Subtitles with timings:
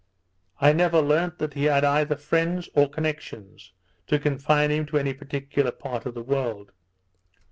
[0.59, 3.71] I never learnt that he had either friends or connections,
[4.07, 6.71] to confine him to any particular part of the world.